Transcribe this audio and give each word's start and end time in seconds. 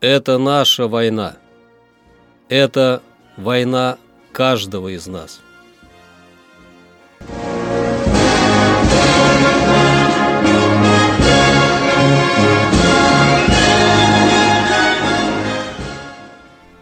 Это 0.00 0.38
наша 0.38 0.88
война. 0.88 1.36
Это 2.48 3.02
война 3.36 3.98
каждого 4.32 4.88
из 4.88 5.06
нас. 5.06 5.42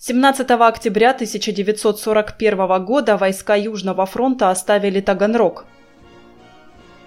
17 0.00 0.48
октября 0.48 1.10
1941 1.10 2.84
года 2.84 3.16
войска 3.16 3.56
Южного 3.56 4.06
фронта 4.06 4.48
оставили 4.50 5.00
Таганрог. 5.00 5.64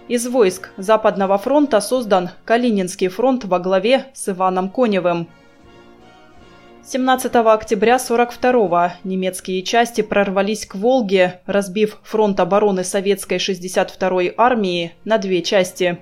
Из 0.10 0.28
войск 0.28 0.72
Западного 0.76 1.38
фронта 1.38 1.80
создан 1.80 2.32
Калининский 2.44 3.08
фронт 3.08 3.46
во 3.46 3.60
главе 3.60 4.08
с 4.14 4.28
Иваном 4.28 4.68
Коневым. 4.68 5.30
17 6.84 7.34
октября 7.34 7.98
42 7.98 8.96
немецкие 9.06 9.64
части 9.64 10.02
прорвались 10.02 10.66
к 10.66 10.76
Волге, 10.76 11.40
разбив 11.46 11.98
фронт 12.04 12.42
обороны 12.42 12.84
советской 12.84 13.38
62-й 13.38 14.34
армии 14.36 14.92
на 15.06 15.18
две 15.18 15.42
части. 15.44 16.00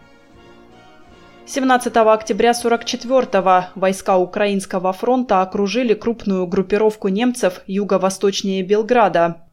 17 1.52 1.96
октября 1.98 2.54
44 2.54 3.72
войска 3.74 4.18
Украинского 4.20 4.94
фронта 4.94 5.42
окружили 5.42 5.96
крупную 5.96 6.46
группировку 6.46 7.08
немцев 7.08 7.62
юго-восточнее 7.66 8.62
Белграда. 8.62 9.48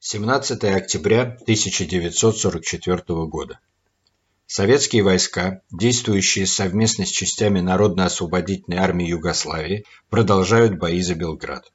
17 0.00 0.64
октября 0.64 1.38
1944 1.42 3.02
года. 3.26 3.60
Советские 4.46 5.04
войска, 5.04 5.60
действующие 5.70 6.46
совместно 6.46 7.06
с 7.06 7.10
частями 7.10 7.60
Народно-освободительной 7.60 8.78
армии 8.78 9.06
Югославии, 9.06 9.84
продолжают 10.10 10.80
бои 10.80 11.00
за 11.00 11.14
Белград. 11.14 11.70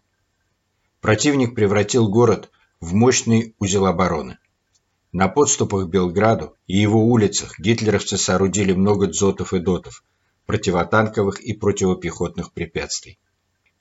Противник 0.99 1.55
превратил 1.55 2.09
город 2.09 2.49
в 2.81 2.93
мощный 2.93 3.55
узел 3.57 3.85
обороны. 3.85 4.37
На 5.11 5.27
подступах 5.27 5.85
к 5.85 5.89
Белграду 5.89 6.55
и 6.67 6.77
его 6.77 7.05
улицах 7.05 7.59
гитлеровцы 7.59 8.17
соорудили 8.17 8.73
много 8.73 9.07
дзотов 9.07 9.53
и 9.53 9.59
дотов, 9.59 10.03
противотанковых 10.45 11.39
и 11.39 11.53
противопехотных 11.53 12.51
препятствий. 12.53 13.19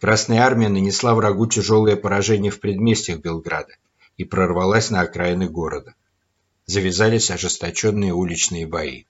Красная 0.00 0.40
армия 0.40 0.68
нанесла 0.68 1.14
врагу 1.14 1.46
тяжелое 1.46 1.96
поражение 1.96 2.50
в 2.50 2.60
предместьях 2.60 3.20
Белграда 3.20 3.74
и 4.16 4.24
прорвалась 4.24 4.90
на 4.90 5.00
окраины 5.00 5.48
города 5.48 5.94
завязались 6.68 7.30
ожесточенные 7.30 8.12
уличные 8.12 8.66
бои. 8.66 9.04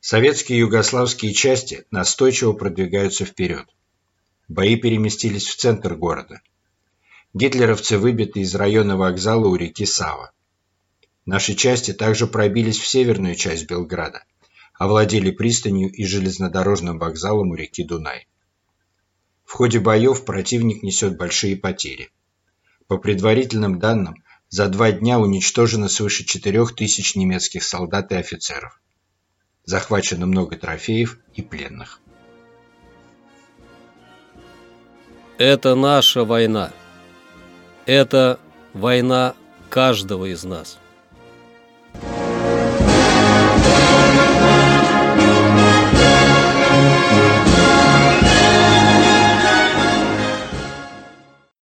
Советские 0.00 0.58
и 0.58 0.60
югославские 0.60 1.32
части 1.32 1.86
настойчиво 1.90 2.52
продвигаются 2.52 3.24
вперед. 3.24 3.66
Бои 4.46 4.76
переместились 4.76 5.46
в 5.46 5.56
центр 5.56 5.94
города. 5.94 6.42
Гитлеровцы 7.32 7.96
выбиты 7.96 8.40
из 8.40 8.54
района 8.54 8.98
вокзала 8.98 9.48
у 9.48 9.56
реки 9.56 9.86
Сава. 9.86 10.32
Наши 11.24 11.54
части 11.54 11.92
также 11.92 12.26
пробились 12.26 12.78
в 12.78 12.86
северную 12.86 13.36
часть 13.36 13.68
Белграда, 13.68 14.24
овладели 14.74 15.30
пристанью 15.30 15.90
и 15.90 16.04
железнодорожным 16.04 16.98
вокзалом 16.98 17.50
у 17.50 17.54
реки 17.54 17.84
Дунай. 17.84 18.26
В 19.44 19.52
ходе 19.52 19.78
боев 19.78 20.24
противник 20.24 20.82
несет 20.82 21.16
большие 21.16 21.56
потери. 21.56 22.10
По 22.88 22.98
предварительным 22.98 23.78
данным, 23.78 24.16
за 24.48 24.68
два 24.68 24.90
дня 24.90 25.18
уничтожено 25.18 25.88
свыше 25.88 26.24
4000 26.24 27.16
немецких 27.16 27.62
солдат 27.62 28.10
и 28.12 28.16
офицеров. 28.16 28.80
Захвачено 29.64 30.26
много 30.26 30.56
трофеев 30.56 31.18
и 31.34 31.42
пленных. 31.42 32.00
Это 35.38 35.74
наша 35.74 36.24
война. 36.24 36.72
Это 37.86 38.38
война 38.74 39.34
каждого 39.70 40.26
из 40.26 40.44
нас. 40.44 40.78